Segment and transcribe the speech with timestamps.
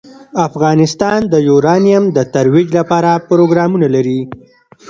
[0.47, 4.19] افغانستان د یورانیم د ترویج لپاره پروګرامونه لري.